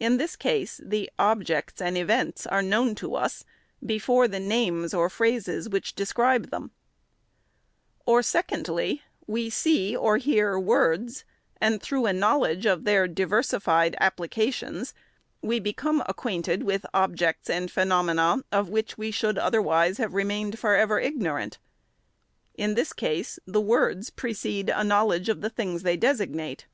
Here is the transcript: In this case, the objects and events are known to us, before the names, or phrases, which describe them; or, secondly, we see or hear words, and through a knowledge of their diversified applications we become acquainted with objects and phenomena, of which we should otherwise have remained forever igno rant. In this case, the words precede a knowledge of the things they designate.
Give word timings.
In 0.00 0.16
this 0.16 0.34
case, 0.34 0.80
the 0.82 1.08
objects 1.16 1.80
and 1.80 1.96
events 1.96 2.44
are 2.44 2.60
known 2.60 2.96
to 2.96 3.14
us, 3.14 3.44
before 3.86 4.26
the 4.26 4.40
names, 4.40 4.92
or 4.92 5.08
phrases, 5.08 5.68
which 5.68 5.94
describe 5.94 6.50
them; 6.50 6.72
or, 8.04 8.20
secondly, 8.20 9.02
we 9.28 9.48
see 9.48 9.94
or 9.96 10.16
hear 10.16 10.58
words, 10.58 11.24
and 11.60 11.80
through 11.80 12.06
a 12.06 12.12
knowledge 12.12 12.66
of 12.66 12.82
their 12.82 13.06
diversified 13.06 13.94
applications 14.00 14.92
we 15.40 15.60
become 15.60 16.02
acquainted 16.08 16.64
with 16.64 16.84
objects 16.92 17.48
and 17.48 17.70
phenomena, 17.70 18.38
of 18.50 18.68
which 18.70 18.98
we 18.98 19.12
should 19.12 19.38
otherwise 19.38 19.98
have 19.98 20.14
remained 20.14 20.58
forever 20.58 21.00
igno 21.00 21.36
rant. 21.36 21.58
In 22.56 22.74
this 22.74 22.92
case, 22.92 23.38
the 23.46 23.60
words 23.60 24.10
precede 24.10 24.68
a 24.70 24.82
knowledge 24.82 25.28
of 25.28 25.42
the 25.42 25.48
things 25.50 25.84
they 25.84 25.96
designate. 25.96 26.66